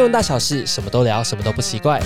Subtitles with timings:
[0.00, 2.00] 金融大小事，什么都聊，什么都不奇怪。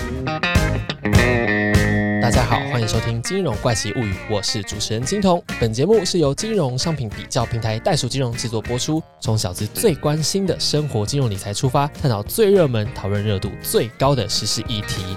[2.20, 5.40] 大家好，欢迎收听《金融怪奇物语》，我是主持人金童。
[5.60, 15.16] 本节目是由金融商品比较平台袋鼠金融制作播出，从小资最关心的生活金融理财出发，探讨最热门、讨论热度最高的时事议题。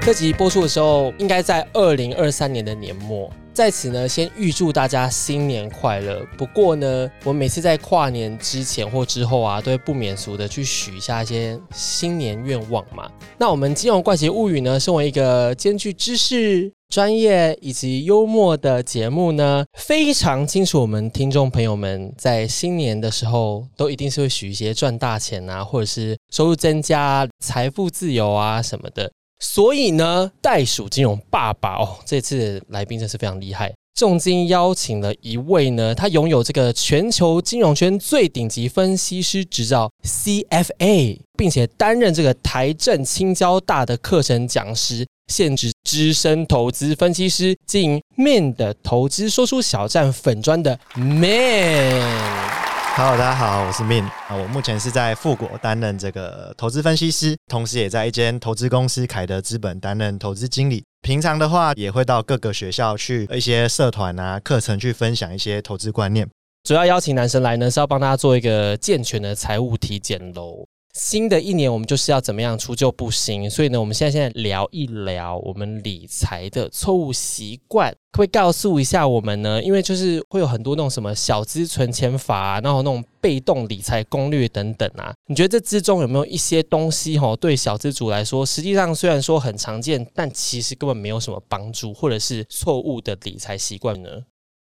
[0.00, 3.30] 这集播出的时候，应该在二零二三年的年末。
[3.60, 6.26] 在此呢，先预祝大家新年快乐。
[6.38, 13.06] 不过呢，我每次在跨年之前或之后啊，都会不免俗的去许一下一些新年愿望嘛。
[13.36, 29.12] 那我们金融怪奇物语呢，身为一个兼具知识、专业以及幽默的节目呢，非常清楚我们听众朋友们在新年的时候，都一定是会许一些赚大钱啊，或者是收入增加、财富自由啊什么的。
[29.40, 52.49] 所以呢，袋鼠金融爸爸哦，这次来宾真是非常厉害，重金邀请了一位呢，他拥有这个全球金融圈最顶级分析师执照 CFA，并且担任这个台政青交大的课程讲师，现职资深投资分析师，经营面的投资说出小站粉砖的 Man。
[52.96, 60.84] Hello，大家好，我是 Min 啊，我目前是在富国担任这个投资分析师，同时也在一间投资公司凯德资本担任投资经理。
[61.00, 66.28] 平常的话，也会到各个学校去一些社团啊、课程去分享一些投资观念。
[66.64, 70.66] 主要邀请男生来呢，是要帮大家做一个健全的财务体检喽。
[70.92, 79.62] 新的一年，我们就是要怎么样除旧布新，所以呢，我们现在现在聊一聊我们理财的错误习惯，可不可以告诉一下我们呢？
[79.62, 94.08] 因为就是会有很多那种什么小资存钱法啊，然后那种被动理财攻略等等啊，你觉得这之中有没有一些东西哈，对小资主来说，实际上虽然说很常见，但其实根本没有什么帮助，或者是错误的理财习惯呢？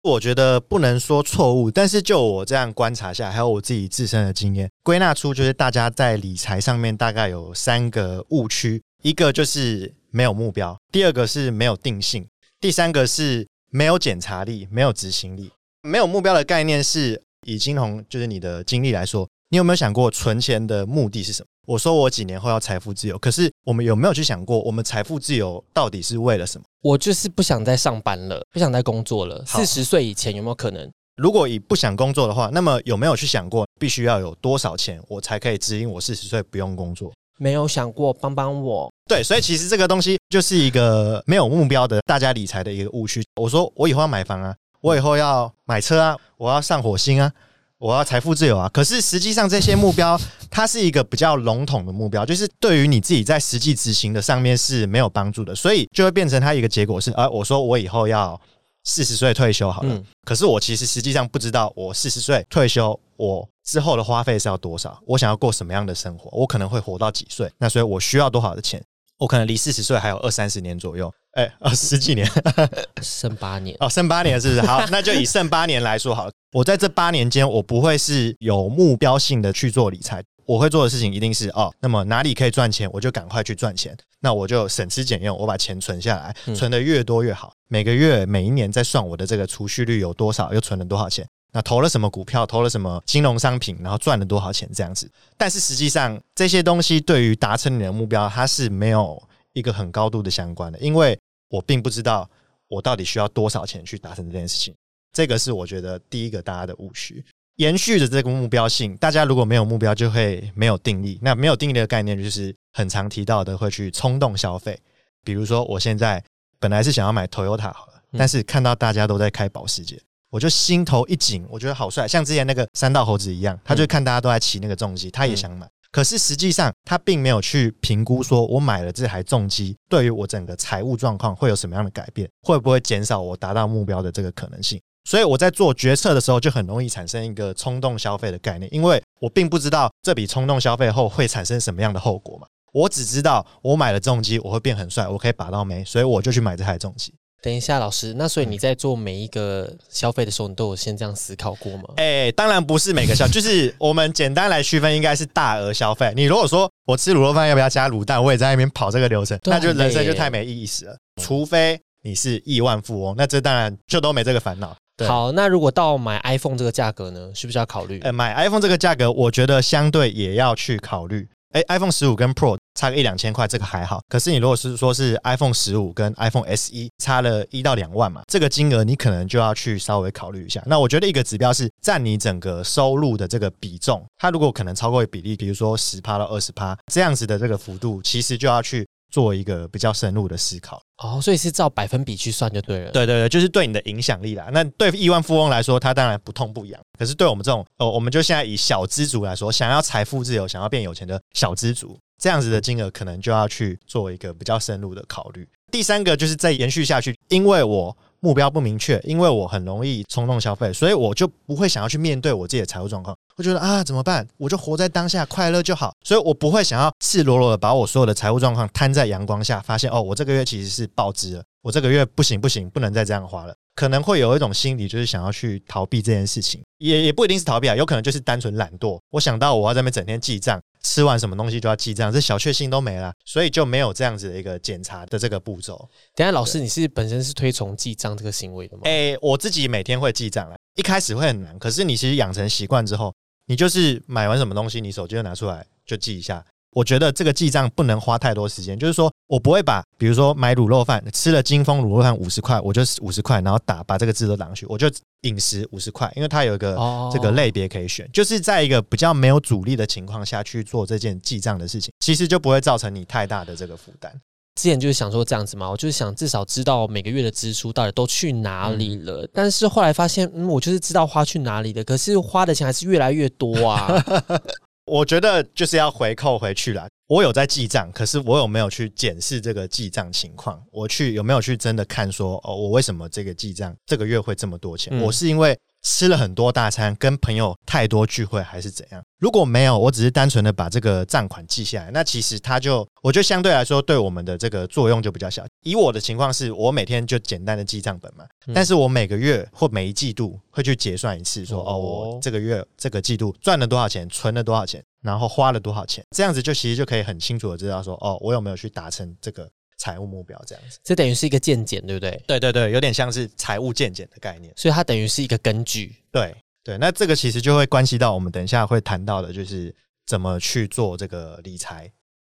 [0.07, 12.25] 我觉得不能说错误，但是就我这样观察下，还有我自己自身的经验，归纳出就是大家在理财上面大概有三个误区：一个就是没有目标，第二个是没有定性，
[12.61, 15.51] 第三个是没有检查力、没有执行力。
[15.83, 21.49] 没有目标的概念是以金融就是你的经历来说，你有没有想过存钱的目的是什么？
[21.67, 26.65] 我说我几年后要财富自由，可是我们有没有去想过，我们财富自由到底是为了什么？
[26.81, 29.45] 我就是不想再上班了，不想再工作了。
[29.45, 30.89] 四十岁以前有没有可能？
[31.17, 37.13] 如果以不想工作的话，那么有没有去想过，必须要有多少钱，我才可以指引我四十岁不用工作？
[37.39, 38.89] 没有想过，帮帮我。
[39.09, 43.25] 对，所以其实这个东西就是一个没有目标的大家理财的一个误区。
[43.41, 47.33] 我说我以后要买房啊，我以后要买车啊，我要上火星啊。
[47.79, 48.69] 我要财富自由啊！
[48.73, 50.19] 可是实际上这些目标，
[50.51, 58.41] 它是一个比较笼统的目标，就是对于你自己在实际执行的上面是没有帮助的，所以就会变成它一个结果是：啊，我说我以后要
[58.85, 68.83] 四十岁退休好了，可是我其实实际上不知道我四十岁退休，我之后的花费是要多少，我想要过什么样的生活，我可能会活到几岁，那所以我需要多少的钱？
[69.19, 72.29] 我可能离四十岁还有二三十年左右，哎，呃，十几年，
[73.03, 74.61] 剩八年哦，剩八年是不是？
[74.63, 76.33] 好， 那就以剩八年来说好了。
[76.53, 83.97] 我在这八年间，我不会是有目标性的去做理财，我会做的事情一定是哦，那么哪里可以赚钱，我就赶快去赚钱。
[84.21, 87.53] 那我就省吃俭用，我把钱存下来，存的越多越好。
[87.69, 91.27] 每个月、每一年在算我的这个储蓄率有多少，又存了多少钱。
[91.53, 95.11] 那投了什么股票，投了什么金融商品，然后赚了多少钱这样子。
[95.37, 101.19] 但是实际上这些东西对于达成你的目标，它是没有一个很高度的相关的，因为
[101.49, 102.29] 我并不知道
[102.69, 104.75] 我到底需要多少钱去达成这件事情。
[105.13, 107.25] 这个是我觉得第一个大家的误区。
[107.57, 111.19] 延续着这个目标性，大家如果没有目标，就会没有定力。
[111.23, 114.79] 那没有定力的概念，就是很常提到的，会去冲动消费。
[115.25, 116.23] 比如说，我现在
[116.59, 119.99] 本来是想要买 Toyota 好了，但是看到大家都在开保时捷。
[120.31, 125.67] 我就心头一紧，我觉得好帅，像之前那个三道猴子一样，他就看大家都在骑那个重机，他也想买。
[125.93, 134.79] 可是实际上，他并没有去评估，说我买了这台重机，对于我整个财务状况会有什么样的改变，会不会减少我达到目标的这个可能性？
[135.05, 142.47] 所以我在做决策的时候，就很容易产生一个冲动消费的概念，因为我并不知道这笔冲动消费后会产生什么样的后果嘛。
[142.73, 147.15] 我只知道我买了重机，我会变很帅，我可以把到眉，所以我就去买这台重机。
[147.47, 151.85] 等一下，老师，那所以你在做每一个消费的时候，你都有先这样思考过吗？
[151.97, 156.13] 哎，当然不是每个消， 就是我们简单来区分，应该是大额消费。
[156.17, 160.97] 你如果说我吃卤肉饭要不要加卤蛋，我也在那边跑这个流程，那就人生就太没意思了。
[161.23, 164.77] 除非你是亿万富翁，那这当然就都没这个烦恼。
[165.07, 168.01] 好，那如果到买 iPhone 这个价格呢，是不是要考虑？
[168.01, 171.29] 呃，买 iPhone 这个价格，我觉得相对也要去考虑。
[171.53, 174.01] 哎，iPhone 十五跟 Pro 差个一两千块，这个还好。
[174.09, 180.63] 可是你如果是说是 iPhone 十五跟 iPhone SE 差了一到两万嘛，这个金额你可能就要去稍微考虑一下。
[180.67, 190.81] 那我觉得一个指标是占你整个收入的这个比重，它如果可能超过比例，比如说十趴到二十趴这样子的这个幅度，其实就要去做一个比较深入的思考。
[191.03, 192.91] 哦，所以是照百分比去算就对了。
[192.91, 194.49] 对对对，就是对你的影响力啦。
[194.53, 196.81] 那对亿万富翁来说，他当然不痛不痒。
[196.99, 205.47] 可是对我们这种，哦，我们就现在以小资族来说，想要财富自由、想要变有钱的小资族，这样子的金额，可能就要去做一个比较深入的考虑。
[205.71, 213.17] 第三个就是再延续下去，因为我目标不明确，因为我很容易冲动消费，所以我就不会想要去面对我自己的财务状况。
[213.37, 214.27] 我觉得啊，怎么办？
[214.39, 215.93] 我就活在当下，快乐就好。
[216.05, 223.55] 所以我不会想要赤裸裸的把我所有的财务状况摊在阳光下，发现哦，我这个月其实是暴支了，我这个月不行不行，不能再这样花了。
[223.77, 228.99] 可能会有一种心理，就是想要去逃避这件事情，也也不一定是逃避啊，有可能就是单纯懒惰。
[229.11, 235.77] 我想到我要在那边整天记账，吃完什么东西就要记账，这小确幸都没了，所以就没有这样子的一个检查的这个步骤。
[236.15, 238.83] 等下，老师，你是本身是推崇记账这个行为的吗？
[238.85, 243.15] 诶，我自己每天会记账啊，一开始会很难，可是你其实养成习惯之后，
[243.47, 246.43] 你就是买完什么东西，你手机就拿出来就记一下。
[246.73, 254.91] 我觉得这个记账不能花太多时间，就是说我不会把，比如说买卤肉饭吃了金丰卤肉饭五十块，我就五十块，然后打把这个字都打上去，我就
[255.23, 256.77] 饮食五十块，因为它有一个
[257.11, 264.13] 这个类别可以选，就是在一个比较没有阻力的情况下去做这件记账的事情，其实就不会造成你太大的这个负担。
[264.57, 274.03] 之前就是想说这样子嘛，我就是想至少知道每个月的支出到底都去哪里了，但是后来发现，嗯，我就是知道花去哪里的，可是花的钱还是越来越多啊。
[274.87, 276.89] 我觉得就是要回扣回去了。
[277.09, 280.61] 我有在记账，可是我有没有去检视这个记账情况？
[280.73, 284.99] 我去有没有去真的看说，哦，我为什么这个记账这个月会这么多钱？
[285.01, 285.57] 我是因为。
[285.83, 289.01] 吃了很多大餐，跟朋友太多聚会，还是怎样？
[289.19, 295.47] 如果没有，我只是单纯的把这个账款记下来，那其实它就，我觉得相对来说，对我们的这个作用就比较小。
[295.63, 298.25] 以我的情况是，我每天就简单的记账本嘛，
[298.55, 309.49] 但是我每个月或每一季度会去结算一次，说哦，我这个月这个季度赚了多少钱，存了多少钱，然后花了多少钱，这样子就其实就可以很清楚的知道说，哦，我有没有去达成这个。
[309.79, 312.19] 财务目标这样子，这等于是一个见检，对不对？
[312.27, 315.95] 对对对，有点像是财务见检的概念，所以它等于是一个根据。
[316.11, 316.35] 对
[316.67, 319.73] 对，那这个其实就会关系到我们等一下会谈到的，就是
[320.05, 321.89] 怎么去做这个理财。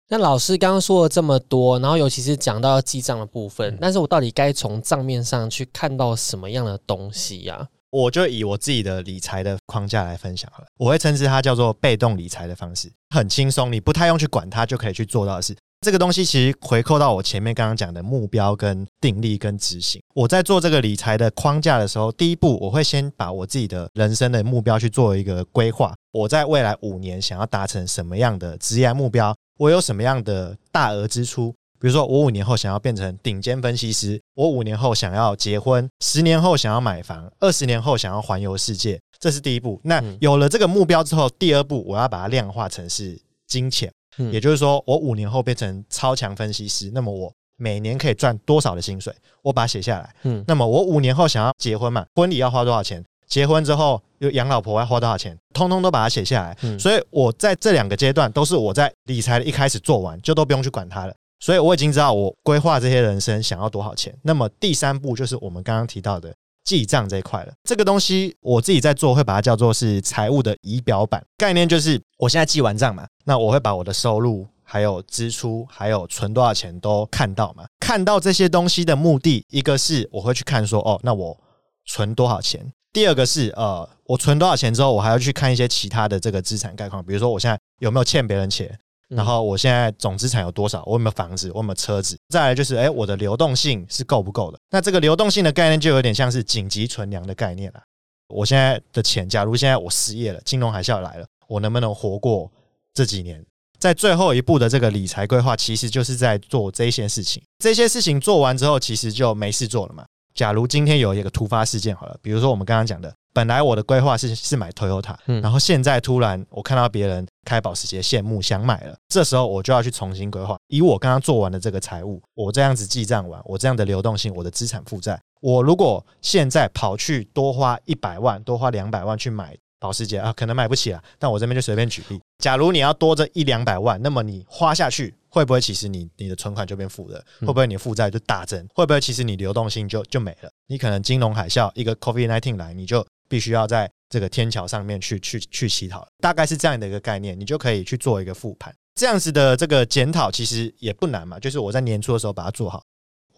[0.08, 7.68] 那老师刚刚说了这么多，然后尤其是讲到记账的部分，但是我到底该从账面上去看到什么样的东西呀？
[7.90, 15.54] 我就以我自己的理财的框架来分享好了，我会称之它叫做被动理财的方式，很轻松，你不太用去管它就可以去做到的事。
[15.82, 20.00] 这个东西其实回扣到我前面刚刚讲的目标跟定力跟执行。
[20.14, 25.92] 我在做这个理财的框架的时候，第一步我会先把我自己的人生的目标去做一个规划。
[26.12, 29.34] 我在未来五年想要达成什么样的职业目标？
[29.58, 31.52] 我有什么样的大额支出？
[31.80, 39.00] 比如说，我五年后想要变成顶尖分析师，我五年后想要结婚，十年后想要买房，二十年后想要环游世界。
[39.18, 39.80] 这是第一步。
[39.82, 43.92] 那有了这个目标之后，第二步我要把它量化成是金钱。
[44.30, 49.14] 也就是说，我五年后变成超强分析师，那么我每年可以赚多少的薪水？
[49.42, 50.14] 我把它写下来。
[50.22, 53.02] 嗯，那么我五年后想要结婚嘛，婚礼要花多少钱？
[53.26, 55.36] 结婚之后又养老婆要花多少钱？
[55.54, 56.56] 通通都把它写下来。
[56.62, 61.14] 嗯，所以我在这两个阶段都是我在理财的一开始做完，就都不用去管它了。
[61.40, 64.14] 所以我已经知道我规划这些人生想要多少钱。
[64.22, 66.32] 那么第三步就是我们刚刚提到的。
[66.64, 77.64] 记账这一块了，这个东西我自己在做，会把它叫做是财务的仪表板概念，就是我现在记完账嘛，那我会把我的收入、还有支出、还有存多少钱都看到嘛。
[77.80, 81.36] 看到这些东西的目的，一个是我会去看说，哦，那我
[81.84, 82.60] 存多少钱；
[82.92, 88.78] 第二个是，呃，我存多少钱之后，我还要去看一些其他的这个资产概况，比如说我现在有没有欠别人钱。
[89.08, 90.82] 然后我现在总资产有多少？
[90.86, 91.50] 我有没有房子？
[91.52, 92.16] 我有没有车子？
[92.28, 94.58] 再来就是，哎，我的流动性是够不够的？
[94.70, 97.80] 那这个流动性的概念就有点像是紧急存粮的概念了。
[98.28, 102.50] 我现在的钱，假如现在我失业了，金融海啸来了，我能不能活过
[102.94, 103.44] 这几年？
[103.78, 107.42] 在最后一步的这个理财规划，其实就是在做这些事情。
[107.58, 110.04] 这些事情做完之后，其实就没事做了嘛。
[110.34, 113.12] 假如今天有一个突发事件，好了，比如说我们刚刚讲的。
[113.34, 120.56] 本来我的规划是是买 Toyota，然后现在突然我看到别人开保时捷，羡慕想买了，这时候我就要去重新规划。
[120.68, 131.02] 以我刚刚做完的这个财务，我这样子记账完，我这样的流动性，我的资产负债，我如果现在跑去多花一百万，多花两百万去买保时捷啊，可能买不起啊。
[131.18, 137.24] 但我这边就随便举例，假如你要多这一两百万，那么你花下去会不会其实你你的存款就变负的？
[137.40, 138.64] 会不会你负债就大增？
[138.74, 140.50] 会不会其实你流动性就就没了？
[140.68, 148.70] 你可能金融海啸一个 COVID nineteen 来，你就必须要在这个天桥上面去去去乞讨，大概是这样的一个概念，你就可以去做一个复盘。
[148.94, 152.82] 这样子的这个检讨其实也不难嘛，就是我在年初的时候把它做好。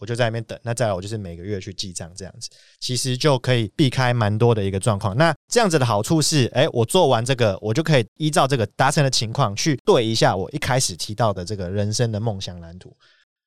[0.01, 0.59] 我就在那边等。
[0.65, 5.17] 那再来，我就是每个月去记账，这样子其实就可以避开蛮多的一个状况。
[5.17, 12.95] 那这样子的好处是，哎，我做完这个，我就可以依照这个达成的情况去对一下我一开始提到的这个人生的梦想蓝图。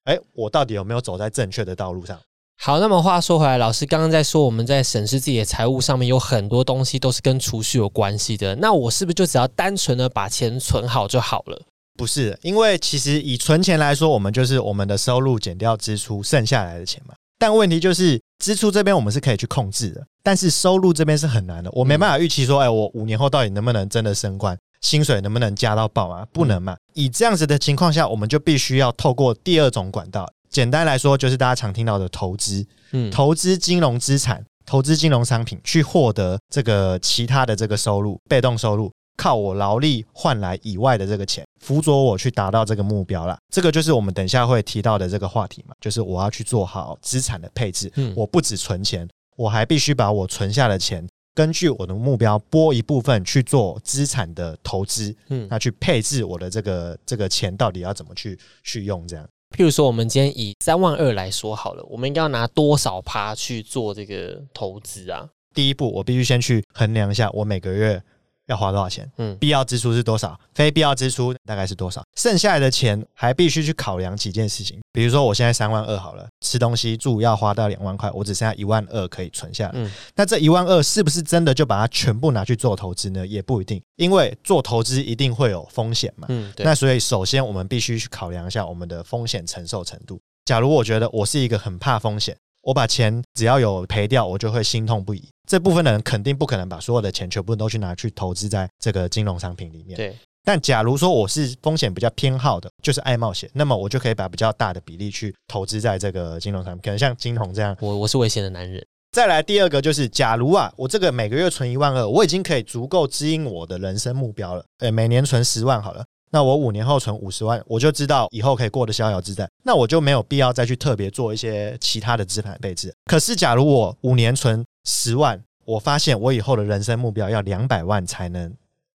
[0.05, 2.17] 哎，我到底有没有走在正确的道路上？
[2.59, 8.55] 好，那么话说回来，老师刚刚在说我们在审视自己的财务上面有很多东西都是跟储蓄有关系的。
[8.55, 11.61] 那我是不是就只要单纯的把钱存好就好了？
[11.97, 17.13] 不是，因为其实以存钱来说，我们就是我们的收入减掉支出剩下来的钱嘛。
[17.39, 21.69] 但问题就是支出这边我们是可以去控制的，但是收入这边是很难的。
[21.71, 26.27] 我没办法预期说，哎，我五年后到底能不能真的升官，薪水能不能加到爆啊？
[26.33, 26.75] 不能嘛。
[26.95, 30.27] 以这样子的情况下，我们就必须要透过第二种管道。
[30.57, 43.37] 简单来说，就是大家常听到的投资，嗯，投资金融资产、投资金融商品，去获得这个其他的这个收入，被动收入，靠我劳力换来以外的这个钱，辅佐我去达到这个目标啦。
[43.53, 47.91] 这个就是我们等一下会提到的这个话题嘛，就是我要去做好资产的配置。
[47.93, 55.15] 嗯，我不止存钱，我还必须把我存下的钱，根据我的目标拨一部分去做资产的投资。
[55.29, 59.23] 嗯，那去配置我的这个这个钱到底要怎么去去用这样。
[59.55, 65.29] 譬如说，我们今天以三万二来说好了，我们应该要拿多少趴去做这个投资啊？
[65.53, 68.01] 第一步，我必须先去衡量一下我每个月。
[68.47, 69.09] 要花多少钱？
[69.17, 70.37] 嗯，必要支出是多少？
[70.55, 72.03] 非必要支出大概是多少？
[72.15, 79.71] 剩下来的钱还必须去考量几件事情，比如说我现在三万二好了，吃东西住要花到两万块，我只剩下一万二可以存下来。
[79.75, 83.25] 嗯，那这一万二是不是真的就把它全部拿去做投资呢？
[83.25, 86.27] 也不一定，因为做投资一定会有风险嘛。
[86.29, 90.19] 嗯，那所以首先我们必须去考量一下我们的风险承受程度。
[90.45, 92.37] 假如我觉得我是一个很怕风险。
[92.67, 95.23] 我把钱只要有赔掉，我就会心痛不已。
[95.47, 99.95] 这部分的人肯定不可能把所有的钱全部都去拿去投资在这个金融商品里面。
[99.95, 100.13] 对。
[100.43, 107.73] 但假如说我是风险比较偏好的，就是爱冒险，那么我就可以把比较大的比例去投资在这个金融商品，可能像金融这样。
[107.79, 108.85] 我我是危险的男人。
[109.13, 114.65] 再来第二个就是，假如啊，我这个每个月存一万二，我已经可以足够指引我的人生目标了。
[114.79, 116.03] 诶，每年存十万好了。
[116.29, 119.49] 那我五年后存五十万，我就知道以后可以过得逍遥自在。
[119.63, 122.93] 那我就没有必要再去特别做一些其他的资产配置。
[123.05, 128.53] 可是，假如我五年存十万，我发现我以后的人生目标要两百万才能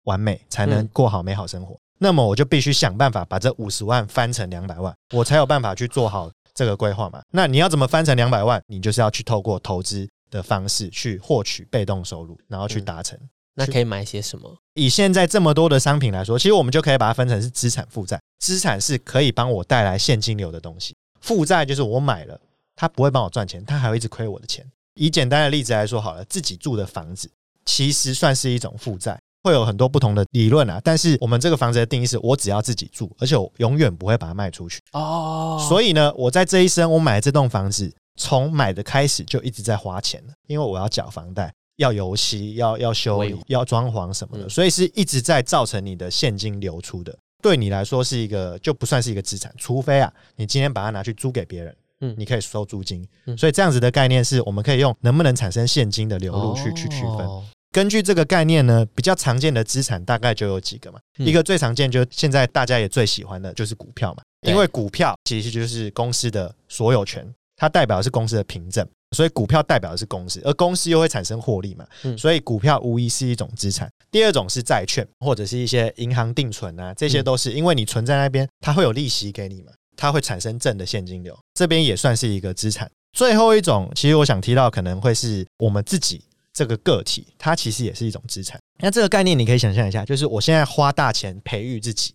[0.04, 1.78] 完美，才能过好美好生活。
[1.99, 7.20] 那么，我就必须想办法把这五十万翻成两百万，我才有办法去做好这个规划嘛。
[7.32, 8.62] 那你要怎么翻成两百万？
[8.68, 13.18] 你就是要去透过投资的方式去获取被动收入，然后去达成。
[13.58, 14.56] 那可以买些什么？
[14.74, 18.20] 以现在这么多的商品来说，其实我们就可以把它分成是资产、负债。
[18.38, 22.40] 资产是可以帮我带来现金流的东西，负债就是我买了，
[22.76, 24.64] 它不会帮我赚钱，它还会一直亏我的钱。
[24.94, 27.28] 以简单的例子来说，好了，自己住的房子
[27.64, 30.80] 其实算是一种负债，会有很多不同的理论啊。
[30.84, 35.64] 但是我们这个房子的定义是我只要自己住，而且我永远不会把它卖出去哦。
[35.68, 41.52] 所以呢，我在这一生我买这栋房子，从买的开始就一直在花钱了，因为我要缴房贷。
[41.78, 47.16] 要油漆，要要修理，要装潢什么的，所以是一直在造成你的现金流出的。
[47.40, 53.06] 对你来说是一个就不算是一个资产，除非啊，你今天把它拿去租给别人，嗯，你可以收租金。
[53.37, 57.28] 所以这样子的概念是我们可以用能不能产生现金的流入去去区分。
[57.70, 60.99] 根据这个概念呢，比较常见的资产大概就有几个嘛。
[61.18, 67.25] 一个最常见就现在大家也最喜欢的就是股票嘛，因为股票其实就是公司的所有权，
[67.56, 68.85] 它代表的是公司的凭证。
[69.16, 71.86] 所以股票代表的是公司，而公司又会产生获利嘛，
[72.16, 73.90] 所以股票无疑是一种资产。
[74.10, 82.90] 第二种是债券或者是一些银行定存啊，这些都是因为你存在那边，它会有利息给你嘛，它会产生正的现金流，这边也算是一个资产。
[83.12, 86.22] 最后一种，其实我想提到可能会是我们自己
[86.52, 88.60] 这个个体，它其实也是一种资产。
[88.80, 92.14] 那这个概念你可以想象一下，就是我现在花大钱培育自己，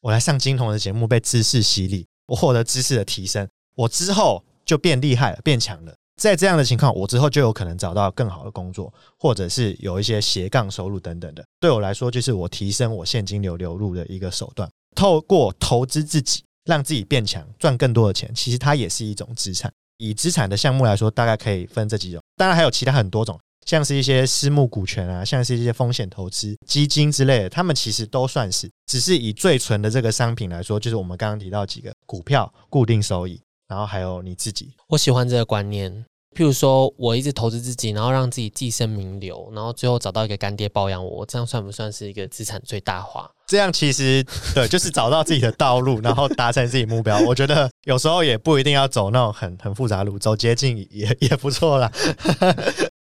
[0.00, 5.94] 我来上金童的节目，被知识洗礼，我获得知识的提升，我之后就变厉害了，变强了。
[6.16, 11.44] 在这样的情况，我之后就有可能找到更好的工作，或者是有一些斜杠收入等等的。
[11.60, 14.68] 对我来说，就是我提升我现金流流入的一个手段。
[14.94, 19.72] 透过投资自己，让自己变强，赚更多的钱，其实它也是一种资产。
[19.98, 28.70] 以资产的项目来说，大概可以分这几种，当然还有其他很多种，像是一些私募股权啊，像是一些风险投资基金之类的，他们其实都算是。
[28.86, 33.40] 只是以最纯的这个商品来说，就是我们刚刚提到几个股票固定收益。
[33.68, 36.04] 然后还有你自己，我喜欢这个观念。
[36.36, 43.30] 譬如说，我一直投资自己，然后让自己寄生名流，然后最后找到一个干爹包养我，这样算不算是一个资产最大化？
[43.46, 47.16] 这样其实对，就是找到自己的道路，然后达成自己目标。
[47.20, 51.92] 我觉得有时候也不一定要走那种很很复杂路，走捷径也也不错啦。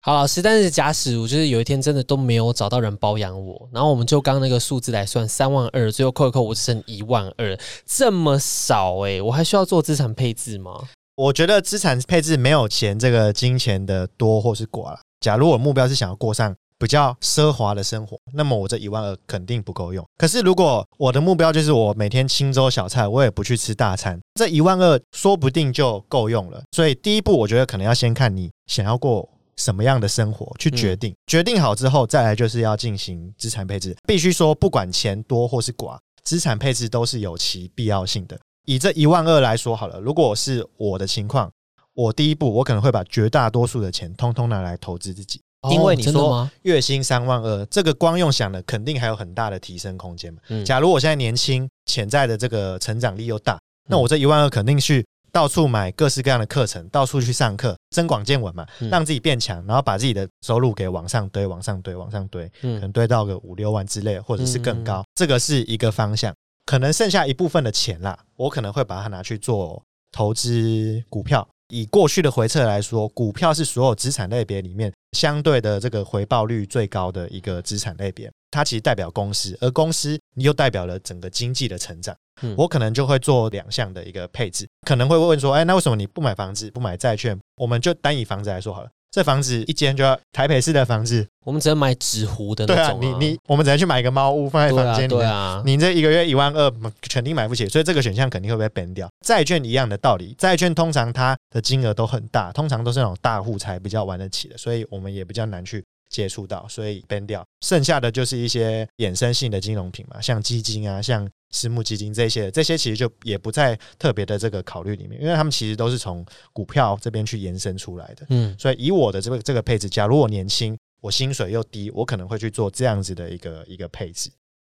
[0.06, 10.72] 好，老师，但是假使我就是有一天真的都没有找到人包养我，然后我们就刚那个数字来算，三万二，最后扣一扣，我只剩一万二，这么少哎，我还需要做资产配置吗？
[11.16, 14.98] 我觉得资产配置没有钱这个金钱的多或是寡了。
[15.20, 20.04] 假如我目标是想要过上比较奢华的生活，那么我这一万二肯定不够用。
[20.18, 26.62] 可是如果我的目标就是我每天清粥小菜，我也不去吃大餐，这一万二说不定就够用了。
[26.72, 29.26] 所以第一步，我觉得可能要先看你想要过
[29.64, 31.14] 什么样的生活去决定。
[31.26, 33.96] 决定好之后，再来就是要进行资产配置。
[34.06, 38.38] 必须说，不管钱多或是寡，资产配置都是有其必要性的。
[38.66, 41.50] 以这一万二来说好了，如果是我的情况，
[41.94, 45.40] 我第一步我可能会把绝大多数的钱通通拿来投资自己，
[45.70, 50.40] 因为你说月薪三万二，这个光用想的肯定还有很大的提升空间嘛。
[50.64, 66.32] 假如我现在年轻，潜在的这个成长力又大，那我这一万二肯定去到处买各式各样的课程，到处去上课，增广见闻嘛，让自己变强，然后把自己的收入给往上堆，往上堆，往上堆，可能堆到个五六万之类，或者是更高，这个是一个方向。
[66.66, 71.44] 可能剩下一部分的钱啦，我可能会把它拿去做投资股票。
[71.68, 78.30] 以过去的回撤来说，股票是所有资产类别里面相对的这个回报率最高的一个资产类别。
[78.50, 82.14] 它其实代表公司，而公司又代表了整个经济的成长。
[82.56, 87.38] 我可能就会做两项的一个配置，可能会问说：“哎，那为什么你不买房子，不买债券？
[87.56, 92.98] 我们就单以房子来说好了。”这房子一间就要台北市的房子，我们只能买纸糊的那种。
[92.98, 95.08] 对啊，你你我们只能去买一个猫屋放在房间里。
[95.08, 96.68] 对啊，你这一个月一万二，
[97.08, 99.08] 肯定买不起，所以这个选项肯定会被 ban 掉。
[99.24, 107.44] 债券一样的道理，债券通常它的金额都很大，通常都是那种大户才比较玩得起的，所以我们也比较难去接触到，所以 ban 掉。
[107.62, 111.28] 剩下的就是一些衍生性的金融品嘛，像基金啊，像。
[111.50, 118.26] 私募基金这些，这些其实就也不在特别的这个考虑里面，因为他们其实都是从股票这边去延伸出来的。
[118.30, 124.30] 嗯，所以以我的这个这个配置，假如我年轻，我薪水又低，我可能会去做这样子的一个一个配置。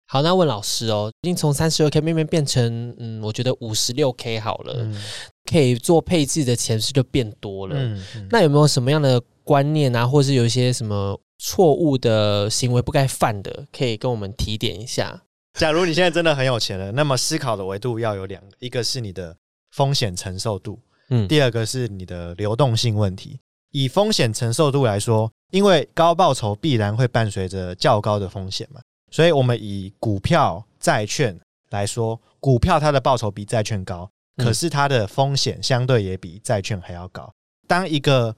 [0.07, 4.89] 好，那问老师哦，已经从三十六 k 慢慢变成，嗯，我觉得五十六 k 好了，
[5.51, 7.75] 可以做配置的钱是就变多了。
[7.77, 15.23] 嗯，那有没有什么样的观念啊，或是有一些什么错误的行为不该犯的，可以跟我们提点一下？
[15.53, 19.35] 假如你现在真的很有钱了，那么思考的维度要有两个，一个是你的
[19.71, 23.39] 风险承受度，嗯，第二个是你的流动性问题。
[23.71, 37.31] 以风险承受度来说，因为高报酬必然会伴随着较高的风险嘛，所以我们以股票、债券来说，股票它的报酬比债券高，可是它的风险相对也比债券还要高。
[37.67, 38.35] 当一个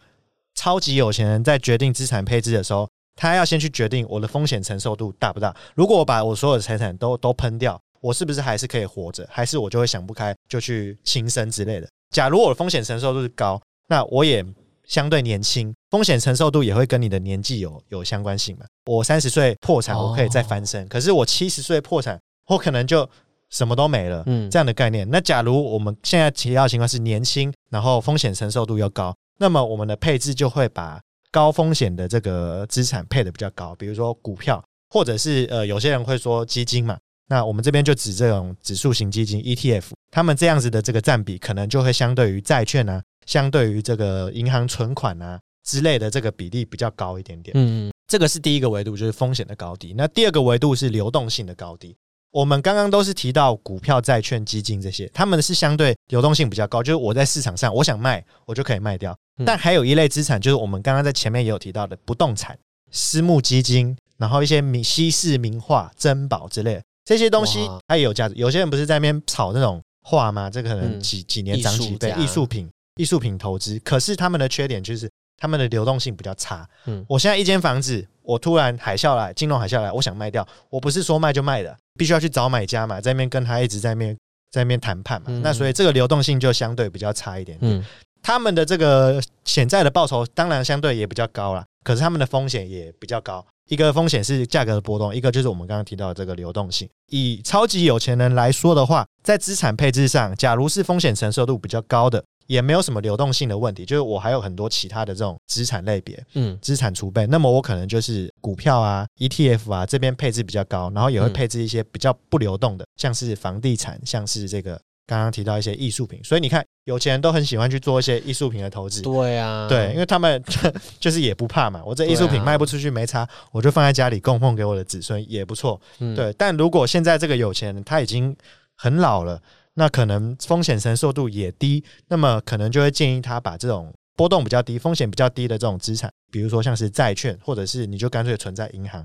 [0.55, 5.55] 超级有钱人在决定资产配置的时候，他要先去决定我的风险承受度大不大。
[5.75, 9.27] 如果我把我所有的财产都都喷掉，我是不是还是可以活着？
[9.29, 11.87] 还是我就会想不开，就去轻生之类的？
[12.11, 14.43] 假如我的风险承受度是高，那我也
[14.85, 18.65] 相对年轻，风险承受度也会跟你的年纪有有相关性嘛？
[18.85, 23.07] 我三十岁破产，我可以再翻身；可是我七十岁破产，我可能就
[23.49, 24.23] 什么都没了。
[24.25, 25.07] 嗯，这样的概念。
[25.09, 31.01] 那假如我们现在提到的情况是年轻，然后风险承受度又高，那么我们的配置就会把。
[31.33, 36.97] 高风险的这个资产配的比较高，比如说股票，或者是呃，有些人会说基金嘛。
[37.29, 47.53] 那我们这边就指这种指数型基金 ETF，他们这样子的这个占比，可能就会相对于债券啊，相对于这个银行存款啊之类的这个比例比较高一点点。
[47.55, 49.93] 嗯，这个是第一个维度，就是风险的高低。
[49.95, 51.95] 那第二个维度是流动性的高低。
[52.31, 59.15] 我们刚刚都是提到股票、债券、基金这些，他们是相对流动性比较高，就是我在市场上我想卖，我就可以卖掉。
[59.45, 62.57] 但还有一类资产，就是我们刚刚在前面也有提到的不动产、
[62.91, 68.35] 私募基金，然后一些名稀世名画、珍宝之类这些东西，它也有价值。
[68.35, 70.49] 有些人不是在那边炒那种画吗？
[70.49, 73.77] 这个可能几几年涨几倍，艺术品、艺术品投资。
[73.79, 76.65] 可是他们的缺点就是他们的流动性比较差。
[76.85, 81.75] 嗯，我现在一间房子，我突然海啸来，金融海啸来，我想卖掉，我不是说卖就卖的。
[81.97, 84.17] 必须要去找买家嘛，在那边跟他一直在面
[84.51, 87.85] 在面谈判嘛，那所以这个流动性就相对比较差一点点。
[88.23, 93.45] 他们的这个潜在的报酬当然相对也比较高了，可是他们的风险也比较高。
[93.69, 96.87] 一个风险是价格的波动，一个就是我们刚刚提到的这个流动性。
[97.07, 102.23] 以超级有钱人来说的话，在资产配置上，假如是风险承受度比较高的。
[102.51, 120.43] 也没有什么流动性的问题，就是我还有很多其他的这种资产类别，嗯，资产储备，那么我可能就是股票啊、ETF 啊这边配置比较高，然后也会配置一些比较不流动的，像是房地产，像是这个刚刚提到一些艺术品，所以你看有钱人都很喜欢去做一些艺术品的投资，对啊，对，因为他们
[120.99, 125.79] 就是也不怕嘛，我这艺术品卖不出去没差，我就放在家里供奉给我的子孙也不错，
[126.17, 126.33] 对。
[126.37, 128.35] 但如果现在这个有钱人他已经
[128.75, 129.41] 很老了。
[129.75, 139.03] 那可能风险承受度也低，那么可能就会建议他把这种波动比较低、风险比较低的这种资产，比如说像是债券，或者是你就干脆存在银行，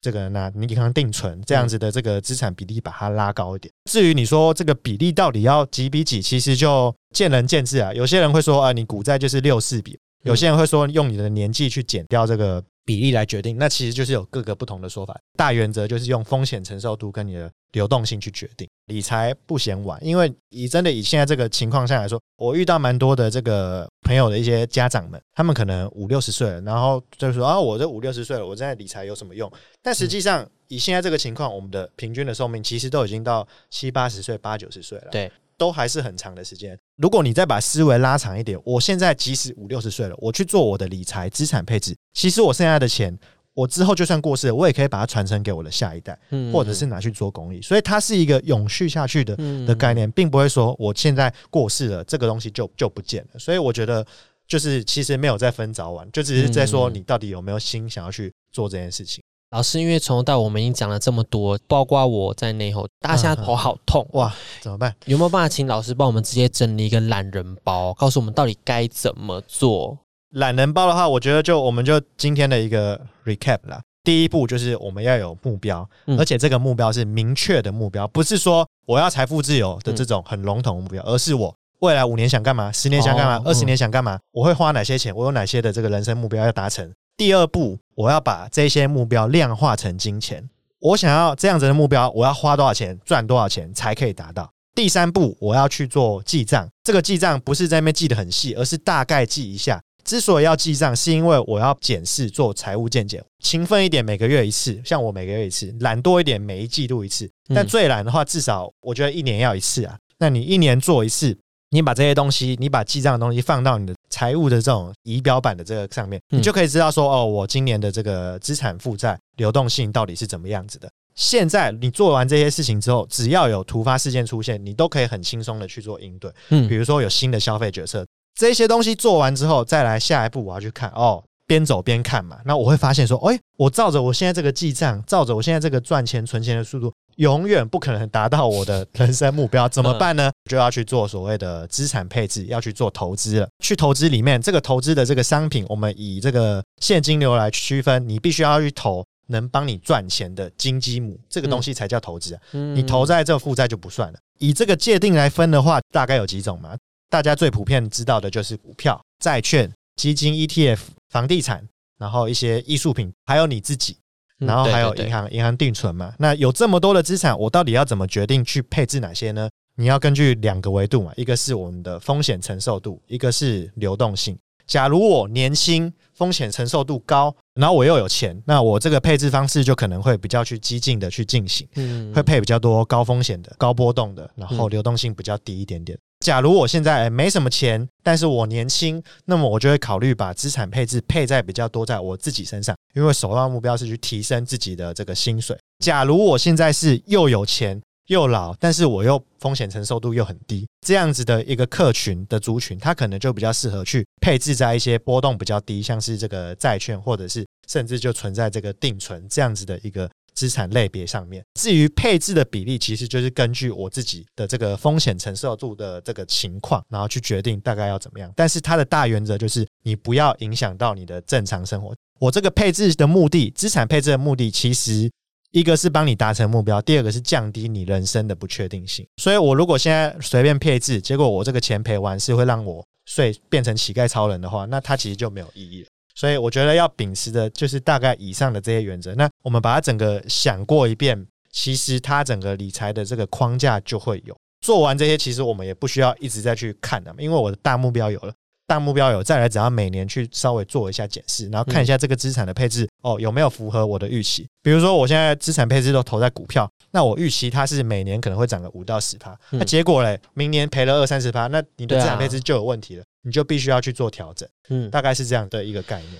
[0.00, 3.72] 这个那你银行定存这样子的这个资产比例把它拉高一点。
[3.90, 7.92] 至于你说这个比例到底要几比几，其实就见仁见智啊。
[7.92, 13.56] 有些人会说啊，你股债就是六四比；有些人会说用你的年纪去减掉这个比例来决定。
[13.58, 15.18] 那其实就是有各个不同的说法。
[15.36, 18.66] 大原则就是用风险承受度跟你的流动性去决定。
[18.86, 29.50] 理财不嫌晚，因为以真的以现在这个情况下来说，我遇到蛮多的这个朋友的一些家长们，他们可能五六十岁了，然后就说啊，我这五六十岁了，我现在理财有什么用？
[29.82, 36.78] 但实际上以现在这个情况，我们的平均的寿命其实都已经到七八十岁、八九十岁了，对，都还是很长的时间。
[36.96, 43.18] 如果你再把思维拉长一点，我现在即使五六十岁了，我去做我的理财资产配置，其实我剩下的钱。
[43.54, 46.18] 我之后就算过世了，我也可以把它传承给我的下一代，
[46.52, 53.38] 或者是拿去做公益，所以它是一个永续下去的的概念，并不会说我现在过世了，这个东西就就不见了。
[53.38, 54.04] 所以我觉得，
[54.48, 59.22] 就是其实没有在分早晚，就只是在说你到底有没有心想要去做这件事情。
[59.50, 64.92] 老师，因为从头到我们已经讲了这么多，包括我在内后，大家现在头好痛哇，怎么办？
[65.06, 69.96] 有没有办法请老师帮我们直接整理一个懒人包，告诉我们到底该怎么做？
[70.34, 73.80] 懒人包的话，我觉得就我们就今天的一个 recap 啦。
[74.02, 86.92] 第一步就是我们要有目标，而且这个目标是明确的目标，不是说我要财富自由的这种很笼统的目标，而是我未来五年想干嘛，十年想干嘛，二十年想干嘛，我会花哪些钱，我有哪些的这个人生目标要达成。
[87.16, 94.50] 第二步，我要把这些目标量化成金钱，我想要这样子的目标，我要花多少钱，赚多少钱才可以达到。
[94.74, 99.80] 第三步，我要去做记账，这个记账不是在那边记得很细，而是大概记一下。
[100.04, 107.28] 之所以要记账，是因为我要检视做财务见解，勤奋一点，每个月一次，像我每个月一次；懒多一点，每一季度一次。
[107.54, 109.96] 但最懒的话，至少我觉得一年要一次啊。
[110.18, 111.36] 那你一年做一次，
[111.70, 120.88] 你把这些东西，你把记账的东西放到你的财务的这种仪表板的这个上面，你就可以知道说，哦，我今年的这个资产负债流动性到底是怎么样子的。
[121.14, 126.30] 现在你做完这些事情之后，只要有突发事件出现，你都可以很轻松的去做应对。
[126.50, 128.04] 嗯，比如说有新的消费决策。
[128.34, 132.38] 这些东西做完之后，再来下一步，我要去看哦，边走边看嘛。
[132.44, 140.32] 那我会发现说，哎，我照着我现在这个记账，照着我现在这个赚钱存钱的速度，永远不可能达到我的人生目标，怎么办呢？
[140.50, 143.48] 就要去做所谓的资产配置，要去做投资了。
[143.62, 152.40] 去投资里面，这个投资的这个商品，我们以这个现金流来区分，你必须要去投能帮你赚钱的金鸡母，这个东西才叫投资啊。
[152.52, 154.18] 你投在这负债就不算了。
[154.40, 156.76] 以这个界定来分的话，大概有几种嘛？
[157.14, 161.64] 大家最普遍知道的就是股票、债券、基金、ETF、房地产，
[161.96, 163.96] 然后一些艺术品，还有你自己，
[164.38, 166.12] 然后还有银行、银行定存嘛。
[166.18, 169.48] 那有这么多的资产，我到底要怎么决定去配置哪些呢？
[169.76, 174.36] 你要根据两个维度嘛，一个是我们的风险承受度，一个是流动性。
[174.66, 185.96] 假如我年轻，风险承受度高，然后我又有钱，那我这个配置方式就可能会比较去激进的去进行，嗯，会配比较多高风险的、高波动的，然后流动性比较低一点点。
[186.24, 195.54] 假如我现在没什么钱，但是我年轻，那么我就会考虑把资产配置配在比较多在我自己身上，因为首要目标是去提升自己的这个薪水。
[195.84, 210.10] 假如我现在是又有钱又老，但是我又风险承受度又很低，这样子的一个客群的族群，它可能就比较适合去配置在一些波动比较低，像是这个债券，或者是甚至就存在这个定存这样子的一个。
[210.34, 218.32] 资产类别上面，至于配置的比例，其实就是根据我自己的这个风险承受度的这个情况，然后去决定大概要怎么样。
[218.36, 221.94] 但是它的大原则就是，你不要影响到你的正常生活。
[222.18, 225.10] 我这个配置的目的，资产配置的目的，其实
[225.50, 229.06] 一个是帮你达成目标，第二个是降低你人生的不确定性。
[229.16, 235.88] 所以我如果现在随便配置，结果我这个钱赔完是会让我睡变成乞丐超人的话，那它其实就没有意义了。
[236.14, 239.14] 所以我觉得要秉持的就是大概以上的这些原则。
[239.14, 244.36] 那我们把它整个想过一遍，其实它整个理财的这个框架就会有。
[244.60, 248.32] 做完这些，其实我们也不需要一直再去看的，因为我的大目标有了，
[248.66, 254.48] 大目标有，再来只要每年去稍微做一下检视，然后看一下这个资产的配置哦有没有符合我的预期。
[254.62, 263.04] 比如说我现在资产配置都投在股票，那我预期它是每年可能会涨个五到十趴，那结果嘞，明年赔了二三十趴，那你的资产配置就有问题了。
[263.26, 266.12] 你就必须要去做调整，嗯，大概是这样的一个概念。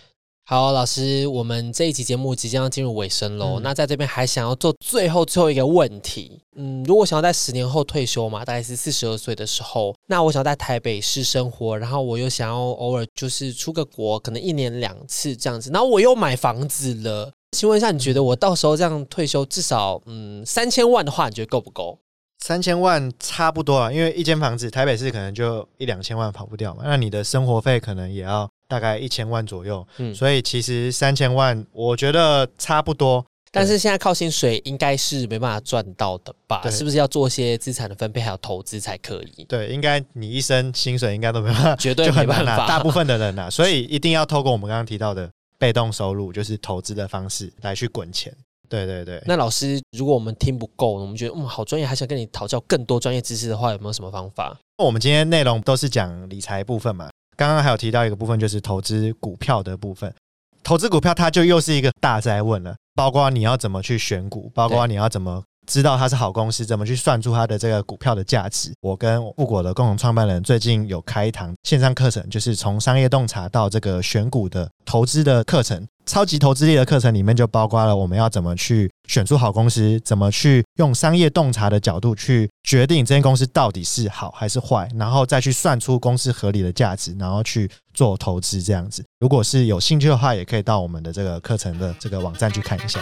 [0.46, 3.60] 好，老师，我们这一集节目即将要进入尾声喽。
[3.60, 21.98] 那在这边还想要做最后最后一个问题，嗯，如果想要在十年后退休嘛，大概是四十二岁的时候，那我想要在台北市生活，然后我又想要偶尔就是出个国，可能一年两次这样子，然后我又买房子了，请问一下，你觉得我到时候这样退休至少嗯三千万的话，你觉得够不够？
[22.40, 33.24] 三千万差不多啊，因为一间房子台北市可能就一两千万跑不掉嘛，那你的生活费可能也要大概一千万左右，嗯，所以其实三千万我觉得差不多。
[33.52, 36.68] 但是现在靠薪水应该是没办法赚到的吧？
[36.68, 39.44] 是不是要做些资产的分配还有投资才可以？
[39.44, 42.10] 对，应该你一生薪水应该都没办法，绝对。
[42.10, 42.66] 没办法。
[42.66, 48.34] 大部分的人呐、 所以一定要透过我们刚刚提到的被动收入，就是投资的方式来去滚钱。
[48.68, 54.58] 对对对，那老师，如果我们听不够，我们觉得嗯好专业，还想跟你讨教更多专业知识的话，有没有什么方法？
[54.78, 60.12] 我们今天内容都是讲理财部分嘛，刚刚还有提到一个部分，就是投资股票的部分。
[60.62, 68.72] 投资股票它就又是一个大灾问了，包括你要怎么去选股，包括你要怎么知道它是好公司，怎么去算出它的这个股票的价值。
[68.80, 75.86] 我跟富国的共同创办人最近有开一堂线上课程，就是从商业洞察到这个选股的投资的课程。
[76.06, 89.02] 超级投资力的课程里面就包括了我们要怎么去选出好公司，怎么去用商业洞察的角度去决定这间公司到底是好还是坏，然后再去算出公司合理的价值，然后去做投资这样子。
[89.18, 93.00] 如果是有兴趣的话，也可以到我们的这个课程的这个网站去看一下。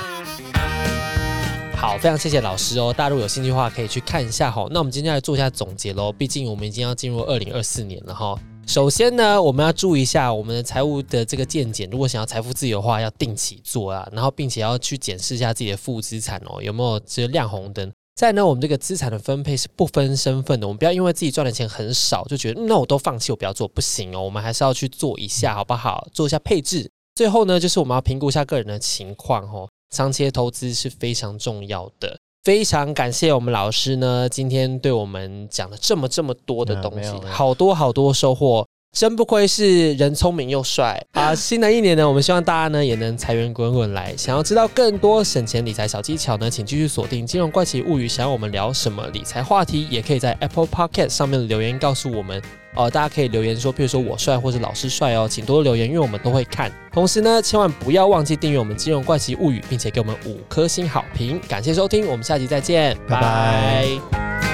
[1.82, 2.94] 好，非常谢谢老师哦。
[2.96, 4.68] 大家如果有兴趣的话，可以去看一下哈。
[4.70, 6.12] 那我们今天来做一下总结喽。
[6.12, 8.38] 毕竟我们已经要进入二零二四年了哈。
[8.68, 11.90] 首先呢，我们要注意一下我们的财务的这个见检。
[11.90, 17.92] 如果想要财富自由的话，要定期做啊，然后并且要去检视一下自己的负资产哦，有没有这个亮红灯。
[18.14, 24.22] 再呢，我们这个资产的分配是不分身份的，我们不要因为自己赚的钱很少就觉得、那我都放弃，我不要做，不行哦。
[24.22, 26.06] 我们还是要去做一下，好不好？
[26.12, 26.88] 做一下配置。
[27.16, 32.18] 最后呢，就是我们要评估一下个人的情况哦，长期的投资是非常重要的。
[32.42, 38.66] 非常感谢我们老师呢，今天对我们讲了这么这么多的东西好多好多收获。
[38.92, 41.34] 真不愧是人聪明又帅 啊！
[41.34, 44.14] 新的一年呢，我们希望大家呢也能财源滚滚来。
[44.18, 48.06] 想要知道更多省钱理财小技巧呢，请继续锁定《金融怪奇物语》。
[48.08, 52.40] 想要我们聊什么理财话题，也可以在 Apple Podcast 上面留言告诉我们。
[52.74, 56.70] 哦、大家可以留言说，譬如说我帅或者老师帅哦，请多多留言，因为我们都会看。
[56.92, 61.40] 同时呢，千万不要忘记订阅我们《金融怪奇物语》，并且给我们五颗星好评。
[61.48, 64.51] 感谢收听，我们下集再见，拜拜